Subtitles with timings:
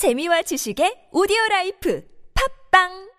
[0.00, 2.00] 재미와 지식의 오디오 라이프.
[2.32, 3.09] 팝빵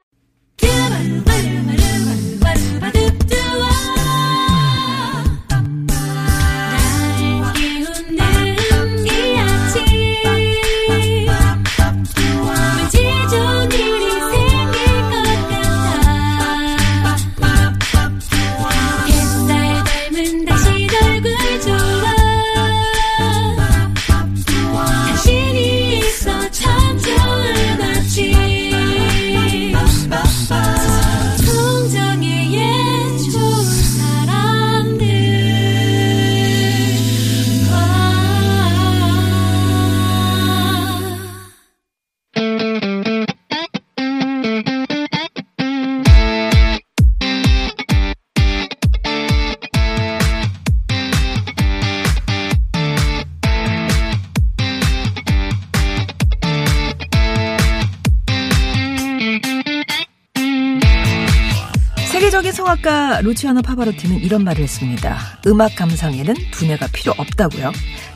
[62.12, 65.18] 세계적인 성악가 루치아노 파바로티는 이런 말을 했습니다.
[65.48, 67.72] 음악 감상에는 두뇌가 필요 없다고요.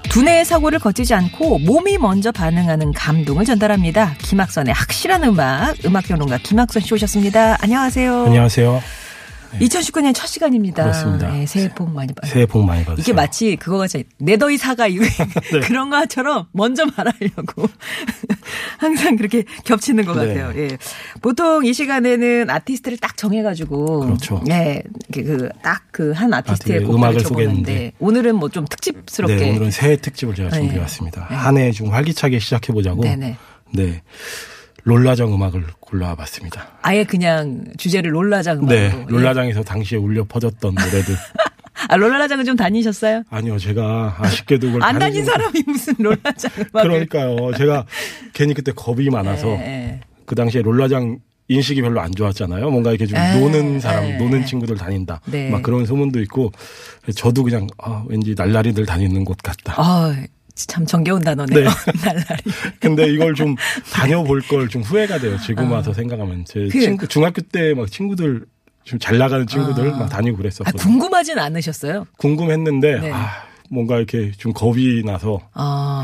[0.10, 4.16] 두뇌의 사고를 거치지 않고 몸이 먼저 반응하는 감동을 전달합니다.
[4.20, 7.58] 김학선의 확실한 음악, 음악평론가 김학선 씨 오셨습니다.
[7.62, 8.26] 안녕하세요.
[8.26, 8.82] 안녕하세요.
[9.60, 10.84] 2019년 첫 시간입니다.
[10.84, 11.32] 그렇습니다.
[11.32, 12.34] 네, 새해 복 많이 받으세요.
[12.34, 13.02] 새해 복 많이 받으세요.
[13.04, 15.06] 이게 마치 그거 같이 내더이 사가 이거
[15.54, 15.60] 네.
[15.62, 17.68] 그런 것처럼 먼저 말하려고
[18.80, 20.34] 항상 그렇게 겹치는 것 네.
[20.34, 20.54] 같아요.
[20.62, 20.78] 예.
[21.22, 24.44] 보통 이 시간에는 아티스트를 딱 정해가지고 그렇죠.
[24.50, 24.82] 예,
[25.14, 27.92] 그딱 그 한 아티스트의 아티스트의 곡을 소개했는데.
[28.00, 30.58] 오늘은 뭐 좀 특집스럽게 네, 오늘은 새해 특집을 제가 네.
[30.60, 31.28] 준비해 왔습니다.
[31.30, 31.36] 네.
[31.36, 33.02] 한해 좀 활기차게 시작해 보자고.
[33.02, 33.36] 네네.
[33.74, 34.02] 네.
[34.86, 36.68] 롤라정 음악을 골라와 봤습니다.
[36.84, 38.86] 아예 그냥 주제를 롤라장 음악으로 네.
[38.96, 39.06] 예.
[39.08, 41.16] 롤라장에서 당시에 울려 퍼졌던 노래들.
[41.90, 43.24] 아 롤라장은 좀 다니셨어요?
[43.30, 47.54] 아니요, 제가 아쉽게도 그걸 안 다닌 사람이 무슨 롤라장 음악을 그러니까요.
[47.58, 47.86] 제가
[48.34, 50.00] 괜히 그때 겁이 많아서 예, 예.
[50.26, 52.70] 그 당시에 롤라장 인식이 별로 안 좋았잖아요.
[52.72, 54.18] 뭔가 이렇게 좀 에, 노는 사람, 에.
[54.18, 55.22] 노는 친구들 다닌다.
[55.26, 55.50] 네.
[55.50, 56.52] 막 그런 소문도 있고
[57.16, 59.76] 저도 그냥 아, 왠지 날라리들 다니는 곳 같다.
[59.78, 60.16] 아,
[60.56, 61.60] 참 정겨운 단어네요.
[61.60, 61.70] 네.
[62.06, 62.42] 날라리.
[62.80, 63.56] 근데 이걸 좀
[63.94, 65.38] 다녀볼 걸 좀 후회가 돼요.
[65.46, 66.68] 지금 와서 생각하면 제 아.
[66.72, 68.46] 그- 친구 중학교 때 막 친구들
[68.86, 69.98] 좀 잘 나가는 친구들 아.
[69.98, 70.82] 막 다니고 아, 그랬었거든요.
[70.82, 72.06] 궁금하진 않으셨어요?
[72.18, 73.12] 궁금했는데 네.
[73.12, 73.28] 아
[73.70, 76.04] 뭔가 이렇게 좀 겁이 나서 아.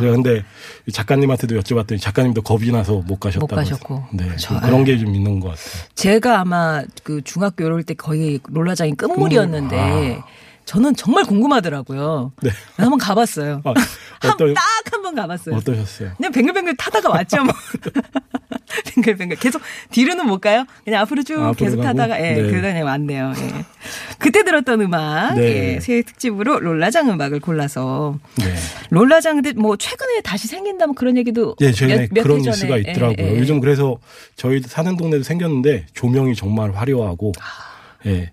[0.88, 4.04] 이 작가님한테도 여쭤봤더니 작가님도 겁이 나서 못 가셨다고 못 가셨고.
[4.14, 4.48] 네 그렇죠.
[4.50, 4.84] 좀 그런 아.
[4.84, 5.66] 게좀 있는 것 같아요.
[5.96, 10.26] 제가 아마 그 중학교 이럴 때 거의 롤라장이 끝물이었는데 아.
[10.66, 12.32] 저는 정말 궁금하더라고요.
[12.42, 12.50] 네.
[12.78, 13.62] 한번 가봤어요.
[13.66, 13.74] 아,
[14.22, 15.56] 한, 어떠- 딱한 번 가봤어요.
[15.56, 16.14] 어떠셨어요?
[16.18, 17.54] 그냥 뱅글뱅글 타다가 왔죠, 뭐.
[18.96, 19.38] 뱅글뱅글.
[19.38, 19.62] 계속,
[19.92, 20.66] 뒤로는 못 가요?
[20.86, 21.88] 그냥 앞으로 쭉 앞으로 계속 가고?
[21.88, 22.42] 타다가, 예, 네.
[22.50, 23.34] 그러다 그냥 왔네요.
[23.38, 23.66] 예.
[24.18, 25.76] 그때 들었던 음악, 네.
[25.76, 28.18] 예, 새해 특집으로 롤라장 음악을 골라서.
[28.38, 28.56] 네.
[28.92, 31.56] 롤라장, 근데 뭐, 최근에 다시 생긴다면 그런 얘기도.
[31.62, 33.16] 예, 최근에 몇- 그런 뉴스가 있더라고요.
[33.20, 33.40] 예, 예.
[33.40, 33.98] 요즘 그래서
[34.36, 38.08] 저희 사는 동네도 생겼는데 조명이 정말 화려하고, 아.
[38.10, 38.32] 예.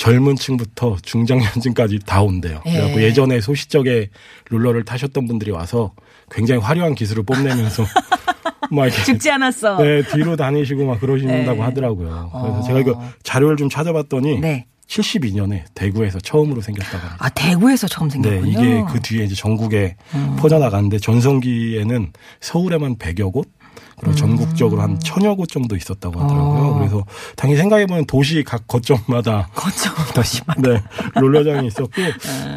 [0.00, 2.62] 젊은 층부터 중장년층까지 다 온대요.
[2.64, 2.72] 예.
[2.72, 4.08] 그래갖고 예전에 소시적에
[4.48, 5.92] 롤러를 타셨던 분들이 와서
[6.30, 7.84] 굉장히 화려한 기술을 뽐내면서
[8.72, 9.76] 막 이렇게 죽지 않았어.
[9.76, 11.60] 네, 뒤로 다니시고 막 그러신다고 네.
[11.60, 12.30] 하더라고요.
[12.32, 12.62] 그래서 어.
[12.62, 14.64] 제가 이거 자료를 좀 찾아봤더니 네.
[14.86, 17.16] 72년에 대구에서 처음으로 생겼다고 합니다.
[17.18, 18.42] 아, 대구에서 처음 네, 생겼군요.
[18.42, 18.48] 음.
[18.48, 19.96] 이게 그 뒤에 이제 전국에
[20.38, 23.59] 퍼져나가는데 전성기에는 서울에만 100여 곳, 음.
[24.00, 26.62] 그리고 전국적으로 한 천여 곳 정도 있었다고 하더라고요.
[26.62, 26.78] 어.
[26.78, 27.04] 그래서
[27.36, 30.56] 당연히 생각해보면 도시 각 거점마다 거점 도시만.
[30.62, 30.82] 네,
[31.20, 31.90] 롤러장이 있었고,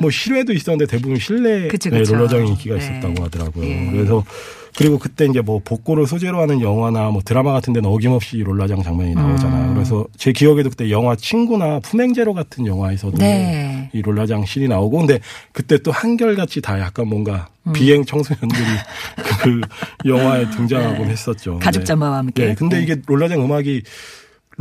[0.02, 1.68] 뭐 실외도 있었는데 대부분 실내 네.
[1.68, 2.04] 그쵸, 네.
[2.04, 2.82] 롤러장이 인기가 네.
[2.84, 3.66] 있었다고 하더라고요.
[3.66, 3.90] 예.
[3.92, 4.24] 그래서
[4.78, 9.14] 그리고 그때 이제 뭐 복고를 소재로 하는 영화나 뭐 드라마 같은 데는 어김없이 롤러장 장면이
[9.14, 9.70] 나오잖아요.
[9.70, 9.74] 음.
[9.76, 13.90] 그래서 제 기억에도 그때 영화 친구나 품행제로 같은 영화에서도 네.
[13.94, 15.20] 이 롤러장 씬이 나오고 근데
[15.52, 17.74] 그때 또 한결같이 다 약간 뭔가 음.
[17.74, 18.66] 비행 청소년들이
[19.44, 19.62] 그
[20.06, 21.60] 영화에 등장하곤 했었죠.
[21.60, 21.86] 가죽 네.
[21.86, 22.48] 잠바와 함께.
[22.48, 22.84] 네, 근데 네.
[22.84, 23.84] 이게 롤러장 음악이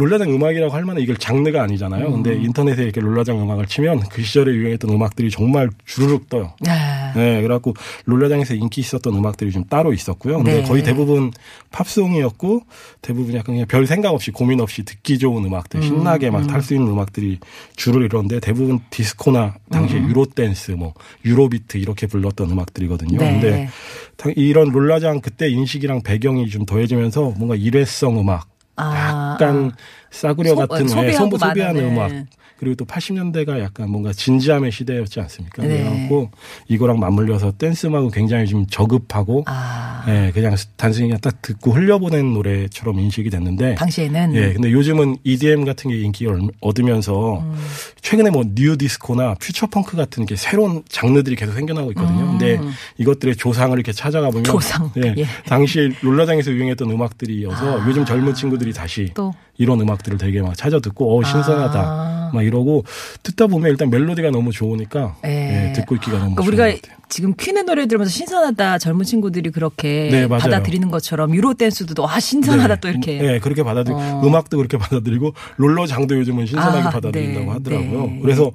[0.03, 2.07] 롤라장 음악이라고 할 만한 이걸 장르가 아니잖아요.
[2.09, 2.23] 음.
[2.23, 6.55] 근데 인터넷에 이렇게 롤라장 음악을 치면 그 시절에 유행했던 음악들이 정말 주르륵 떠요.
[6.67, 7.75] 아, 네, 그래갖고
[8.07, 10.39] 롤라장에서 인기 있었던 음악들이 좀 따로 있었고요.
[10.39, 10.63] 근데 네.
[10.63, 11.31] 거의 대부분
[11.71, 12.63] 팝송이었고
[13.01, 16.89] 대부분 약간 그냥 별 생각 없이 고민 없이 듣기 좋은 음악들, 신나게 막 탈수 있는
[16.91, 17.39] 음악들이
[17.77, 20.09] 주를 이뤘는데 대부분 디스코나 당시에 음.
[20.11, 20.95] Euro dance, 뭐
[21.25, 23.19] Eurobeat 이렇게 불렀던 음악들이거든요.
[23.19, 23.33] 네.
[23.33, 23.69] 근데
[24.17, 29.73] 당- 이런 롤라장 그때 인식이랑 배경이 좀 더해지면서 뭔가 일회성 음악, 아, 약간
[30.13, 32.25] 싸구려 소- 같은 소비하고 예, 소비, 소비하는 음악 네.
[32.59, 35.63] 그리고 또 80년대가 약간 뭔가 진지함의 시대였지 않습니까?
[35.65, 35.79] 네.
[35.83, 36.31] 그래갖고
[36.69, 42.33] 이거랑 맞물려서 댄스 음악은 굉장히 좀 저급하고 아, 예, 그냥 단순히 그냥 딱 듣고 흘려보낸
[42.35, 47.57] 노래처럼 인식이 됐는데 당시에는 예, 근데 요즘은 EDM 같은 게 인기를 얻- 얻으면서 음.
[48.01, 52.27] 최근에 뭐 nu disco나 future funk 같은 게 새로운 장르들이 계속 생겨나고 있거든요.
[52.27, 52.61] 근데
[52.99, 54.45] 이것들의 조상을 이렇게 찾아가 보면 음.
[54.45, 54.89] 조상.
[55.03, 55.27] 예, 예.
[55.47, 60.81] 당시 롤라장에서 유행했던 음악들이어서 요즘 젊은 친구들이 다시 또 이런 음악 들을 되게 막 찾아
[60.81, 62.31] 듣고 어 신선하다 아.
[62.33, 62.85] 막 이러고
[63.23, 65.69] 듣다 보면 일단 멜로디가 너무 좋으니까 예.
[65.69, 67.03] 예, 듣고 있기가 너무 그러니까 좋은 우리가 것 같아요.
[67.09, 70.29] 지금 퀸의 노래 들으면서 신선하다 젊은 친구들이 그렇게 네.
[70.29, 72.81] 받아들이는 것처럼 Euro dance도 와 신선하다 네.
[72.81, 74.23] 또 이렇게 네, 그렇게 받아들이 어.
[74.25, 78.07] 음악도 그렇게 받아들이고 롤러장도 요즘은 신선하게 아, 받아들인다고 네, 하더라고요.
[78.07, 78.19] 네.
[78.23, 78.51] 그래서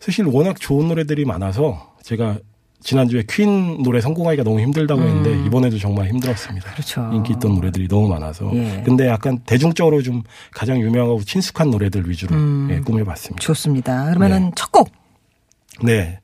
[0.00, 2.38] 사실 워낙 좋은 노래들이 많아서 제가
[2.80, 6.70] 지난주에 퀸 노래 성공하기가 너무 힘들다고 했는데 이번에도 정말 힘들었습니다.
[6.70, 6.72] 음.
[6.72, 7.10] 그렇죠.
[7.12, 8.50] 인기 있던 노래들이 너무 많아서.
[8.54, 8.82] 예.
[8.84, 10.22] 근데 약간 대중적으로 좀
[10.52, 12.68] 가장 유명하고 친숙한 노래들 위주로 음.
[12.70, 13.40] 예, 꾸며봤습니다.
[13.40, 14.06] 좋습니다.
[14.06, 14.50] 그러면은 네.
[14.54, 14.90] 첫 곡.
[15.82, 16.20] 네.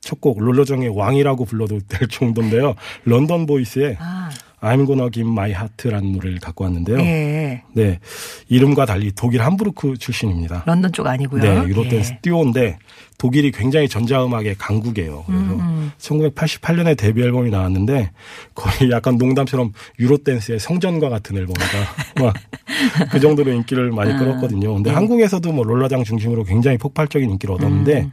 [0.00, 2.74] 첫 곡 롤러정의 왕이라고 불러도 될 정도인데요.
[3.04, 4.30] 런던 보이스의 아,
[4.62, 6.98] I'm Gonna Give My Heart라는 노래를 갖고 왔는데요.
[7.00, 7.62] 예.
[7.74, 7.98] 네.
[8.48, 10.62] 이름과 달리 독일 함부르크 출신입니다.
[10.66, 11.42] 런던 쪽 아니고요.
[11.42, 11.88] 네, 유로 예.
[11.88, 12.78] 댄스 듀오인데
[13.18, 15.24] 독일이 굉장히 전자음악의 강국이에요.
[15.26, 18.10] 그래서 음, 1988년에 데뷔 앨범이 나왔는데
[18.54, 22.32] 거의 약간 농담처럼 유로 댄스의 성전과 같은 앨범이다.
[23.10, 24.74] 그 정도로 인기를 많이 끌었거든요.
[24.74, 24.94] 근데 네.
[24.94, 28.12] 한국에서도 뭐 롤라장 중심으로 굉장히 폭발적인 인기를 얻었는데 음.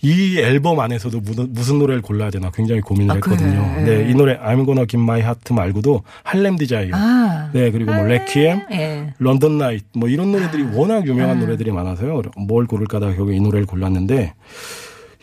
[0.00, 3.74] 이 앨범 안에서도 무슨, 노래를 골라야 되나 굉장히 고민을 아, 했거든요.
[3.76, 4.04] 그래.
[4.04, 7.50] 네, 이 노래 I'm Gonna Give My Heart 말고도 Harlem Desire, 아.
[7.52, 9.14] 네 그리고 뭐 Requiem, 예.
[9.18, 10.70] London Nights 뭐 이런 노래들이 아.
[10.74, 12.22] 워낙 유명한 노래들이 많아서요.
[12.36, 14.34] 뭘 고를까 하다가 결국에 이 노래를 골랐는데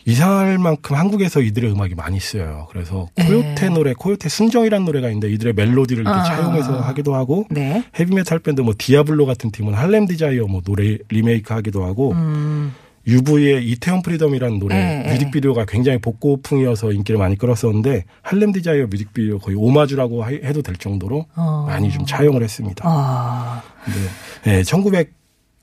[0.08, 2.68] 이상할 만큼 한국에서 이들의 음악이 많이 쓰여요.
[2.70, 3.24] 그래서 예.
[3.24, 6.22] 코요태 노래, 코요태 순정이라는 노래가 있는데 이들의 멜로디를 이렇게 아.
[6.22, 7.82] 차용해서 하기도 하고 네.
[7.98, 12.72] 헤비메탈 밴드 뭐 디아블로 같은 팀은 Harlem Desire 뭐 노래 리메이크 하기도 하고 음.
[13.06, 15.12] UV의 이태원 Freedom이라는 노래 예, 예.
[15.12, 21.26] 뮤직비디오가 굉장히 복고풍이어서 인기를 많이 끌었었는데 Harlem Desire 뮤직비디오 거의 오마주라고 하- 해도 될 정도로
[21.36, 21.64] 어.
[21.68, 22.82] 많이 좀 차용을 했습니다.
[22.86, 23.62] 아.
[24.44, 24.56] 네.
[24.56, 24.62] 네,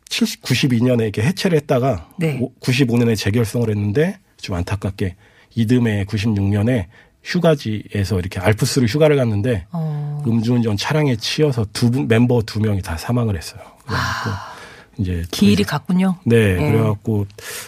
[0.10, 2.40] 1992년에 이렇게 해체를 했다가 네.
[2.62, 5.16] 95년에 재결성을 했는데 좀 안타깝게
[5.56, 6.86] 이듬해 96년에
[7.24, 10.24] 휴가지에서 이렇게 알프스로 휴가를 갔는데 어.
[10.28, 13.62] 음주운전 차량에 치여서 두 분, 멤버 두 명이 다 사망을 했어요.
[13.86, 14.53] 그래갖고
[14.98, 16.16] 이제 기일이 갔군요.
[16.26, 16.72] 네, 예.
[16.72, 17.26] 그래갖고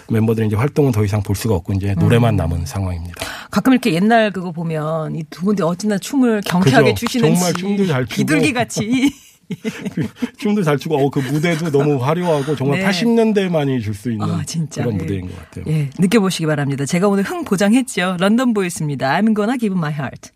[0.10, 3.16] 멤버들이 이제 활동은 더 이상 볼 수가 없고 이제 노래만 남은 상황입니다.
[3.52, 7.06] 가끔 이렇게 옛날 그거 보면 이 두 분이 어찌나 춤을 경쾌하게 그죠.
[7.08, 8.16] 추시는지 정말 춤도 잘 추고.
[8.16, 9.12] 비둘기 같이
[10.38, 12.86] 춤도 잘 추고 어, 그 무대도 너무 화려하고 정말 네.
[12.86, 14.44] 80년대만이 줄 수 있는 아.
[14.72, 14.98] 그런 예.
[14.98, 15.66] 무대인 것 같아요.
[15.68, 16.86] 예, 느껴보시기 바랍니다.
[16.86, 18.18] 제가 오늘 흥 보장했죠.
[18.20, 19.12] 런던 보이스입니다.
[19.20, 20.32] I'm gonna give my heart.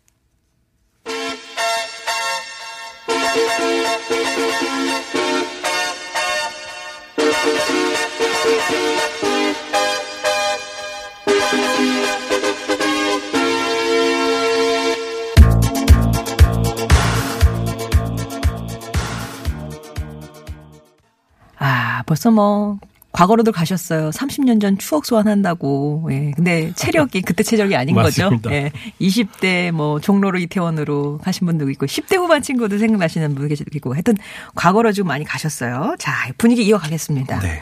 [22.19, 22.77] 벌써 뭐
[23.13, 24.09] 과거로도 가셨어요.
[24.09, 26.09] 30년 전 추억 소환한다고.
[26.11, 26.31] 예.
[26.35, 28.23] 근데 체력이 그때 체력이 아닌 거죠.
[28.23, 28.51] 맞습니다.
[28.51, 28.71] 예.
[28.99, 34.17] 20대 뭐 종로로 이태원으로 가신 분도 있고 10대 후반 친구들 생각나시는 분 계시도 있고 하여튼
[34.53, 35.95] 과거로 좀 많이 가셨어요.
[35.97, 37.39] 자, 분위기 이어가겠습니다.
[37.39, 37.61] 네.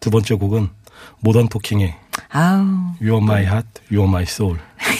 [0.00, 0.68] 두 번째 곡은
[1.20, 1.94] 모던 토킹의
[2.30, 2.64] 아우.
[3.00, 4.58] You are my heart, you are my soul.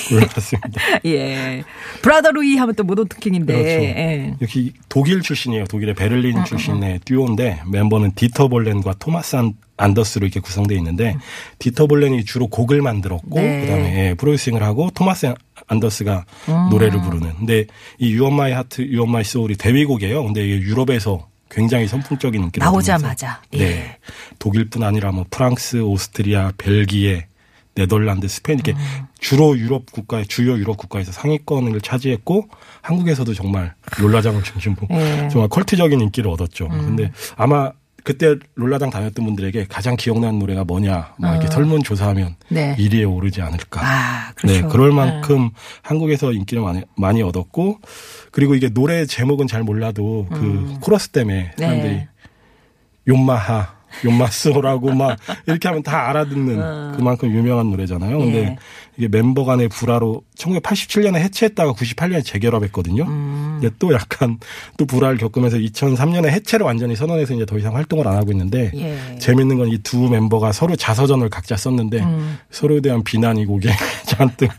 [0.08, 1.00] 골랐습니다.
[1.06, 1.62] 예.
[2.02, 3.52] 브라더 루이 하면 또 모던 토킹인데.
[3.52, 3.68] 그렇죠.
[3.68, 4.34] 예.
[4.40, 5.64] 역시 독일 출신이에요.
[5.66, 11.16] 독일의 베를린 출신의 듀오인데 멤버는 디터 볼렌과 토마스 안, 안더스로 이렇게 구성되어 있는데
[11.58, 13.60] 디터 볼렌이 주로 곡을 만들었고 네.
[13.62, 15.34] 그다음에 예, producing을 하고 토마스
[15.66, 16.24] 안더스가
[16.70, 17.36] 노래를 부르는.
[17.36, 17.66] 근데
[17.98, 20.24] 이 You are my heart, you are my soul이 데뷔곡이에요.
[20.24, 23.40] 근데 이게 유럽에서 굉장히 선풍적인 인기를 나오자마자.
[23.48, 23.58] 얻으면서 예.
[23.58, 23.98] 네.
[24.38, 27.26] 독일뿐 아니라 뭐 프랑스, 오스트리아, 벨기에,
[27.74, 29.06] 네덜란드, 스페인 이렇게 음.
[29.20, 32.48] 주로 유럽 국가 주요 유럽 국가에서 상위권을 차지했고
[32.82, 35.28] 한국에서도 정말 롤라장을 중심으로 예.
[35.30, 36.66] 정말 컬트적인 인기를 얻었죠.
[36.66, 36.78] 음.
[36.78, 37.70] 근데 아마
[38.08, 41.50] 그때 롤라장 다녔던 분들에게 가장 기억나는 노래가 뭐냐 막 이렇게 어.
[41.50, 42.74] 설문 조사하면 네.
[42.76, 43.82] 1위에 오르지 않을까.
[43.84, 44.62] 아, 그렇죠.
[44.62, 45.50] 네, 그럴 만큼
[45.82, 47.80] 한국에서 인기를 많이, 많이 얻었고,
[48.30, 51.96] 그리고 이게 노래 제목은 잘 몰라도 그 코러스 때문에 사람들이 음.
[51.96, 52.08] 네.
[53.08, 53.74] 욕마하,
[54.04, 58.18] 욕마스라고 막 이렇게 하면 다 알아듣는 그만큼 유명한 노래잖아요.
[58.18, 58.42] 근데 어.
[58.50, 58.56] 예.
[58.96, 63.04] 이게 멤버 간의 불화로 1987년에 해체했다가 98년에 재결합했거든요.
[63.04, 63.58] 음.
[63.60, 64.38] 근데 또 약간
[64.76, 69.18] 또 불화를 겪으면서 2003년에 해체를 완전히 선언해서 이제 더 이상 활동을 안 하고 있는데 예.
[69.18, 72.38] 재밌는 건 이 두 멤버가 서로 자서전을 각자 썼는데 음.
[72.50, 73.70] 서로에 대한 비난이 곡에
[74.06, 74.50] 잔뜩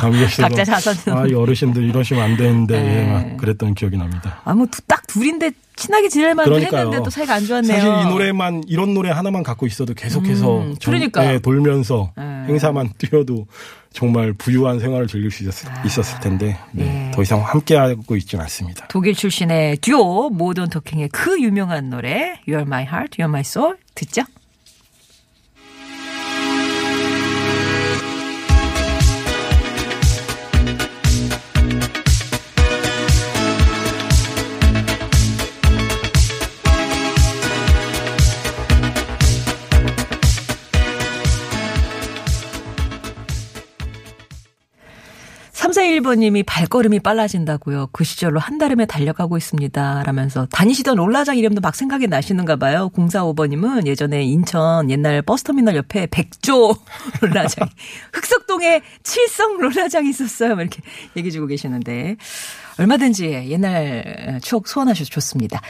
[0.00, 1.16] 담겨 있어서 각자 자서전.
[1.16, 3.06] 아, 이 어르신들 이러시면 안 되는데 네.
[3.12, 4.40] 막 그랬던 기억이 납니다.
[4.44, 6.58] 아, 뭐, 두- 딱 둘인데 친하게 지낼 만도.
[6.60, 7.80] 했는데 또 사이가 안 좋았네요.
[7.80, 11.22] 사실 이 노래만 이런 노래 하나만 갖고 있어도 계속해서 음, 전- 그러니까.
[11.22, 12.44] 네, 돌면서 음.
[12.48, 13.46] 행사만 뛰어도
[13.92, 17.10] 정말 부유한 생활을 즐길 수 있었, 있었을 텐데 네, 네.
[17.14, 18.86] 더 이상 함께하고 있지는 않습니다.
[18.88, 24.22] 독일 출신의 듀오 모던 토킹의 그 유명한 노래 You're My Heart, You're My Soul 듣죠?
[45.68, 47.90] 삼사일번님이 발걸음이 빨라진다고요.
[47.92, 50.02] 그 시절로 한달음에 달려가고 있습니다.
[50.02, 52.90] 라면서 다니시던 롤라장 이름도 막 생각이 나시는가 봐요.
[52.94, 56.74] 045번님은 예전에 인천 옛날 버스터미널 옆에 백조
[57.20, 57.68] 롤라장,
[58.14, 60.56] 흑석동에 칠성 롤라장이 있었어요.
[60.56, 60.80] 막 이렇게
[61.16, 62.16] 얘기 주고 계시는데
[62.78, 65.60] 얼마든지 옛날 추억 소환하셔서 좋습니다.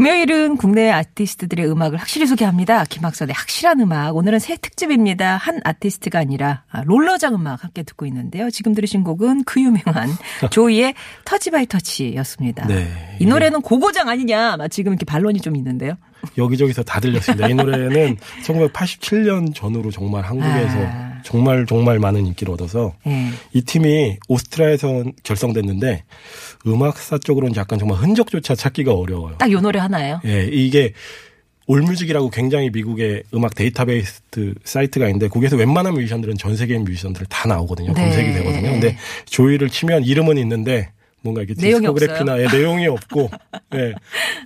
[0.00, 2.84] 금요일은 국내 아티스트들의 음악을 확실히 소개합니다.
[2.84, 4.16] 김학선의 확실한 음악.
[4.16, 5.36] 오늘은 새 특집입니다.
[5.36, 8.48] 한 아티스트가 아니라 아, 롤러장 음악 함께 듣고 있는데요.
[8.48, 10.08] 지금 들으신 곡은 그 유명한
[10.48, 10.94] 조이의
[11.26, 12.66] Touch by Touch였습니다.
[12.66, 12.88] 네.
[13.18, 14.56] 이 노래는 고고장 아니냐.
[14.56, 15.98] 막 지금 이렇게 반론이 좀 있는데요.
[16.38, 17.48] 여기저기서 다 들렸습니다.
[17.48, 21.09] 이 노래는 1987년 전후로 정말 한국에서 아.
[21.24, 23.30] 정말 정말 많은 인기를 얻어서 예.
[23.52, 26.04] 이 팀이 오스트리아에서 결성됐는데
[26.66, 29.36] 음악사 쪽으로는 약간 정말 흔적조차 찾기가 어려워요.
[29.38, 30.20] 딱 요 노래 하나예요.
[30.24, 30.92] 예, 이게
[31.66, 34.22] 올뮤직이라고 굉장히 미국의 음악 데이터베이스
[34.64, 37.92] 사이트가 있는데 거기에서 웬만한 뮤지션들은 전 세계 뮤지션들 다 나오거든요.
[37.92, 38.02] 네.
[38.02, 38.70] 검색이 되거든요.
[38.72, 38.96] 근데
[39.26, 40.90] 조이를 치면 이름은 있는데
[41.22, 43.30] 뭔가 이게 내용이 디스코그래피나 예, 내용이 없고
[43.74, 43.94] 예,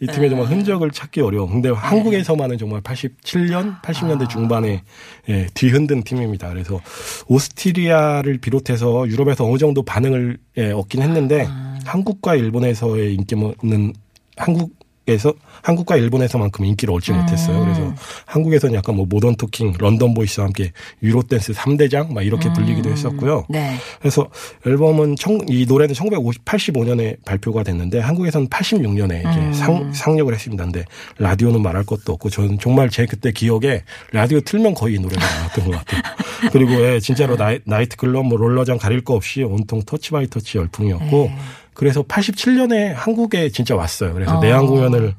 [0.00, 1.48] 이 팀의 정말 흔적을 찾기 어려워.
[1.48, 1.74] 근데 네.
[1.74, 4.28] 한국에서만은 정말 87년, 80년대 아.
[4.28, 4.82] 중반에
[5.28, 6.48] 예, 뒤흔든 팀입니다.
[6.48, 6.80] 그래서
[7.28, 11.78] 오스트리아를 비롯해서 유럽에서 어느 정도 반응을 예, 얻긴 했는데 아.
[11.84, 13.92] 한국과 일본에서의 인기는
[14.36, 14.73] 한국
[15.06, 17.58] 에서 한국과 일본에서만큼 인기를 얻지 못했어요.
[17.58, 17.64] 음.
[17.64, 17.94] 그래서
[18.24, 23.44] 한국에서는 약간 뭐 모던 토킹, 런던 보이스와 함께 Euro dance 3대장 막 이렇게 불리기도 했었고요.
[23.50, 23.76] 네.
[24.00, 24.26] 그래서
[24.66, 29.52] 앨범은 청, 이 노래는 1985년에 발표가 됐는데 한국에서는 86년에 이제 음.
[29.52, 30.64] 상, 상륙을 했습니다.
[30.64, 30.86] 근데
[31.18, 35.66] 라디오는 말할 것도 없고 저는 정말 제 그때 기억에 라디오 틀면 거의 이 노래가 나왔던
[35.66, 36.00] 것 같아요.
[36.50, 40.56] 그리고 예, 진짜로 나이, 나이트 클럽 뭐 롤러장 가릴 거 없이 온통 Touch by Touch
[40.56, 41.36] 열풍이었고 네.
[41.74, 44.14] 그래서 87년에 한국에 진짜 왔어요.
[44.14, 44.40] 그래서 어.
[44.40, 45.14] 내한 공연을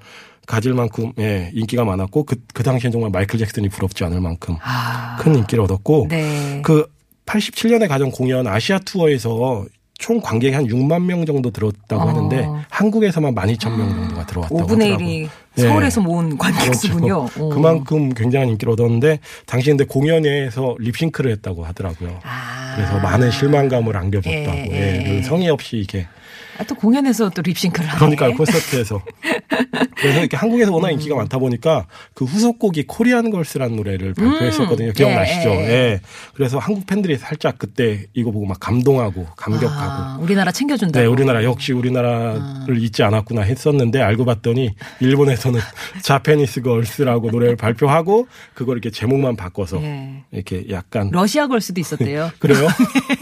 [0.45, 5.17] 가질 만큼 예, 인기가 많았고 그, 그 당시엔 정말 마이클 잭슨이 부럽지 않을 만큼 아.
[5.19, 6.61] 큰 인기를 얻었고 네.
[6.63, 6.85] 그
[7.25, 9.65] 87년에 가졌던 공연 아시아 투어에서
[9.97, 12.07] 총 관객이 한 6만 명 정도 들었다고 어.
[12.07, 15.29] 하는데 한국에서만 12,000명 정도가 들어왔다고 5분의 하더라고요.
[15.57, 15.67] 1이 예.
[15.67, 17.27] 서울에서 모은 관객 수군요.
[17.37, 17.49] 어.
[17.49, 22.19] 그만큼 굉장한 인기를 얻었는데 당시 근데 공연에서 립싱크를 했다고 하더라고요.
[22.23, 22.73] 아.
[22.75, 24.57] 그래서 많은 실망감을 안겨줬다고.
[24.57, 25.21] 예, 예, 예.
[25.21, 26.07] 그 성의 없이 이게
[26.57, 28.15] 아, 또 공연에서 또 립싱크를 하네.
[28.15, 29.01] 그러니까 콘서트에서
[29.95, 34.93] 그래서 이렇게 한국에서 워낙 인기가 많다 보니까 그 후속곡이 코리안 걸스라는 노래를 발표했었거든요.
[34.93, 35.49] 기억나시죠?
[35.49, 35.99] 예, 예, 예.
[36.33, 40.99] 그래서 한국 팬들이 살짝 그때 이거 보고 막 감동하고 감격하고 아, 우리나라 챙겨준다.
[40.99, 45.59] 네, 우리나라 역시 우리나라를 잊지 않았구나 했었는데 알고 봤더니 일본에서 는
[46.01, 50.23] 자페니스 걸스라고 노래를 발표하고 그걸 이렇게 제목만 바꿔서 예.
[50.31, 52.31] 이렇게 약간 러시아 걸 수도 있었대요.
[52.39, 52.67] 그래요?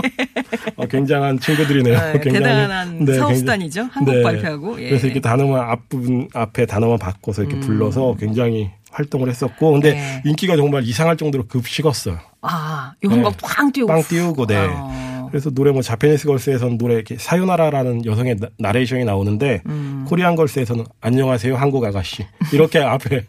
[0.75, 1.97] 어, 굉장한 친구들이네요.
[2.13, 2.19] 네.
[2.19, 3.89] 대단한 네, 사업수단이죠.
[3.91, 4.81] 한국 발표하고.
[4.81, 4.89] 예.
[4.89, 9.95] 그래서 이렇게 단어만 앞부분 앞에 단어만 바꿔서 이렇게 불러서 굉장히 활동을 했었고, 근데 음.
[9.95, 10.21] 네.
[10.25, 12.19] 인기가 정말 이상할 정도로 급식었어요.
[12.41, 13.37] 아, 한번 네.
[13.41, 13.91] 빵 띄우고.
[13.91, 14.67] 빵 띄우고, 네.
[14.69, 15.22] 어.
[15.33, 20.05] 그래서 노래 뭐 자페니스 걸스에서는 노래 이렇게 사요나라라는 여성의 나- 나레이션이 나오는데 음.
[20.07, 22.23] 코리안 걸스에서는 안녕하세요 한국 아가씨
[22.53, 23.25] 이렇게 앞에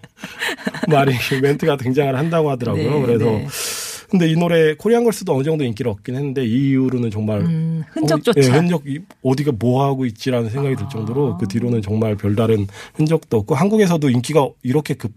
[0.87, 2.91] 말이 멘트가 등장을 한다고 하더라고요.
[3.01, 3.47] 네, 그래서 네.
[4.11, 8.39] 근데 이 노래 코리안 걸스도 어느 정도 인기를 얻긴 했는데 이 이후로는 정말 음, 흔적조차.
[8.39, 12.67] 어, 예, 흔적 이- 어디가 뭐 하고 있지라는 생각이 들 정도로 그 뒤로는 정말 별다른
[12.93, 15.11] 흔적도 없고 한국에서도 인기가 이렇게 급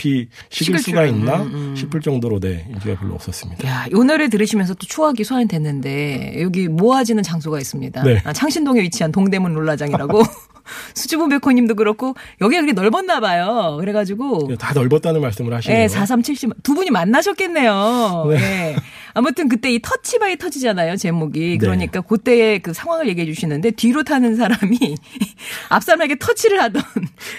[0.00, 1.76] 히 식을 식을 수가 줄은, 있나 음, 음.
[1.76, 3.66] 싶을 정도로 네 인기가 별로 없었습니다.
[3.68, 8.02] 야, 이 노래 들으시면서 또 추억이 소환됐는데 여기 모아지는 장소가 있습니다.
[8.02, 8.20] 네.
[8.24, 10.22] 아, 창신동에 위치한 동대문 롤라장이라고
[10.94, 13.76] 수주부 백호님도 그렇고 여기가 그렇게 넓었나 봐요.
[13.80, 15.82] 그래가지고 다 넓었다는 말씀을 하시네요.
[15.82, 16.62] 예, 4370.
[16.62, 18.26] 두 분이 만나셨겠네요.
[18.30, 18.36] 네.
[18.36, 18.76] 예.
[19.14, 21.40] 아무튼 그때 이 Touch by Touch잖아요, 제목이.
[21.40, 21.58] 네.
[21.58, 24.78] 그러니까 그때의 그 상황을 얘기해 주시는데 뒤로 타는 사람이
[25.68, 26.82] 앞 사람에게 터치를 하던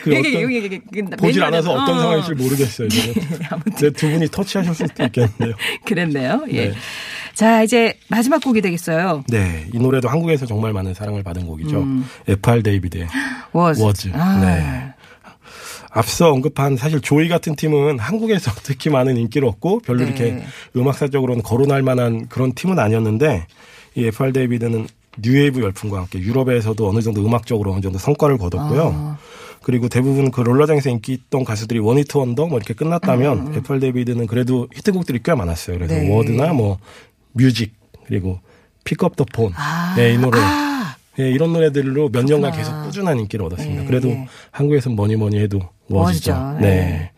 [0.04, 2.90] 그 어떤- 보질 않아서 어떤 상황일지 모르겠어요.
[2.90, 3.14] 저는.
[3.50, 5.54] 아무튼 근데 두 분이 터치하셨을 수도 있겠는데요.
[5.86, 6.46] 그랬네요.
[6.50, 6.70] 예.
[6.70, 6.74] 네.
[7.34, 9.24] 자, 이제 마지막 곡이 되겠어요.
[9.28, 11.82] 네, 이 노래도 한국에서 정말 많은 사랑을 받은 곡이죠.
[11.82, 12.06] 음.
[12.28, 12.64] F.R.
[12.64, 13.08] 데이비드의
[13.54, 13.82] Words.
[13.82, 14.12] Words.
[14.14, 14.40] 아.
[14.42, 14.94] 네.
[15.94, 20.06] 앞서 언급한 사실 조이 같은 팀은 한국에서 특히 많은 인기를 얻고 별로 네.
[20.06, 20.44] 이렇게
[20.76, 23.46] 음악사적으로는 거론할 만한 그런 팀은 아니었는데
[23.96, 24.32] 이 F.R.
[24.32, 24.88] 데이비드는
[25.22, 28.94] 뉴웨이브 열풍과 함께 유럽에서도 어느 정도 음악적으로 어느 정도 성과를 거뒀고요.
[28.96, 29.18] 아.
[29.62, 33.80] 그리고 대부분 그 롤러장에서 인기 있던 가수들이 one hit wonder 뭐 이렇게 끝났다면 F.R.
[33.80, 35.78] 데이비드는 그래도 히트곡들이 꽤 많았어요.
[35.78, 36.02] 그래서 음.
[36.02, 36.16] 네.
[36.16, 36.80] Words나 뭐
[37.34, 37.74] Music
[38.06, 38.40] 그리고
[38.84, 39.52] Pick Up the Phone.
[39.56, 39.94] 아.
[39.96, 40.40] 네, 이 노래.
[40.40, 40.96] 아.
[41.20, 42.52] 예, 이런 노래들로 몇 년간.
[42.54, 43.84] 계속 꾸준한 인기를 얻었습니다.
[43.84, 44.28] 예, 그래도 예.
[44.52, 45.60] 한국에서는 뭐니 뭐니 해도
[45.90, 46.32] 워즈죠.
[46.32, 46.58] 워즈죠.
[46.62, 46.68] 네.
[46.68, 47.12] 예.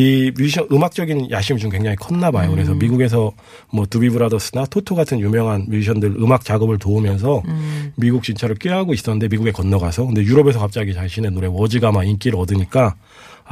[0.00, 2.48] 이 뮤지션 음악적인 야심이 좀 굉장히 컸나 봐요.
[2.50, 2.54] 음.
[2.54, 3.32] 그래서 미국에서
[3.72, 7.92] 뭐 두비 브라더스나 토토 같은 유명한 뮤지션들 음악 작업을 도우면서 음.
[7.96, 12.94] 미국 진짜를 꾀하고 있었는데 미국에 건너가서 근데 유럽에서 갑자기 자신의 노래 워즈가 막 인기를 얻으니까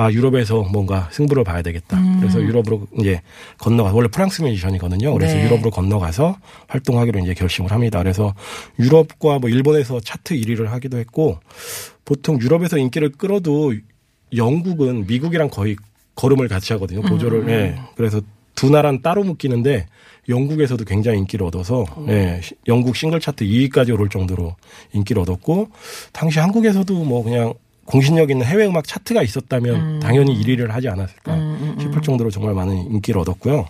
[0.01, 1.99] 아 유럽에서 뭔가 승부를 봐야 되겠다.
[1.99, 2.21] 음.
[2.21, 3.21] 그래서 유럽으로 이제
[3.59, 5.13] 건너가 원래 프랑스 뮤지션이거든요.
[5.13, 5.45] 그래서 네.
[5.45, 6.39] 유럽으로 건너가서
[6.69, 7.99] 활동하기로 이제 결심을 합니다.
[7.99, 8.35] 그래서
[8.79, 11.39] 유럽과 뭐 일본에서 차트 1위를 하기도 했고
[12.07, 13.75] 보통 유럽에서 인기를 끌어도
[14.35, 15.77] 영국은 미국이랑 거의
[16.15, 17.03] 걸음을 같이 하거든요.
[17.03, 17.47] 보조를.
[17.51, 17.79] 예.
[17.95, 18.23] 그래서
[18.55, 19.87] 두 나라는 따로 묶이는데
[20.31, 24.57] 영국에서도 굉장히 인기를 얻어서 예, 시- 영국 싱글 차트 2위까지 오를 정도로
[24.95, 25.69] 인기를 얻었고
[26.13, 27.53] 당시 한국에서도 뭐 그냥
[27.91, 31.37] 공신력 있는 해외 음악 차트가 있었다면 당연히 1위를 하지 않았을까
[31.81, 33.67] 싶을 정도로 정말 많은 인기를 얻었고요.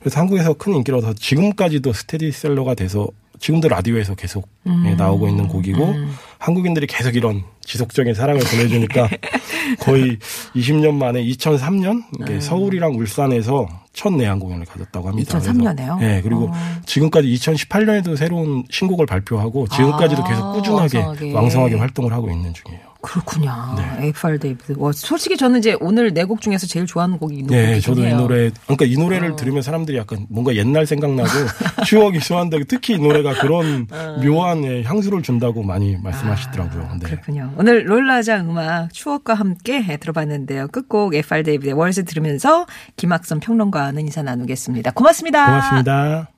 [0.00, 3.08] 그래서 한국에서 큰 인기를 얻어서 지금까지도 스테디셀러가 돼서
[3.40, 4.48] 지금도 라디오에서 계속
[4.86, 5.94] 예, 나오고 있는 곡이고
[6.38, 9.08] 한국인들이 계속 이런 지속적인 사랑을 보내주니까
[9.80, 10.18] 거의
[10.54, 15.38] 20년 만에 2003년 이게 서울이랑 울산에서 첫 내한 공연을 가졌다고 합니다.
[15.38, 15.98] 2003 년에요?
[15.98, 16.52] 네, 그리고 어.
[16.86, 21.32] 지금까지 2018년에도 새로운 신곡을 발표하고 지금까지도 아, 계속 꾸준하게 왕성하게.
[21.32, 22.93] 왕성하게 활동을 하고 있는 중이에요.
[23.04, 23.52] 그렇군요.
[23.76, 24.06] 네.
[24.06, 24.38] F.R.
[24.38, 24.74] 데이비드.
[24.78, 28.00] Words 솔직히 저는 이제 오늘 네 곡 중에서 제일 좋아하는 곡이 이 곡이긴 네, 저도
[28.00, 28.16] 이 해요.
[28.16, 28.18] 어.
[28.20, 31.28] 노래, 그러니까 이 노래를 들으면 사람들이 약간 뭔가 옛날 생각나고
[31.86, 33.86] 추억이 소환되고 특히 이 노래가 그런
[34.24, 36.82] 묘한 예, 향수를 준다고 많이 말씀하시더라고요.
[36.82, 36.88] 어.
[36.92, 37.06] 아, 네.
[37.10, 37.52] 그렇군요.
[37.58, 40.68] 오늘 롤라장 음악 추억과 함께 들어봤는데요.
[40.68, 44.92] 끝곡 에이팔 데이비드의 월즈 들으면서 김학선 평론가와는 인사 나누겠습니다.
[44.92, 45.44] 고맙습니다.
[45.46, 46.33] 고맙습니다.